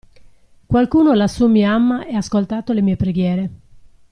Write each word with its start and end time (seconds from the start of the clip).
Qualcuno 0.65 1.13
lassù 1.13 1.45
mi 1.47 1.63
ama 1.63 2.07
e 2.07 2.15
ha 2.15 2.17
ascoltato 2.17 2.73
le 2.73 2.81
mie 2.81 2.95
preghiere. 2.95 3.49